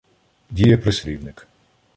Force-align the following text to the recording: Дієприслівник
Дієприслівник 0.49 1.45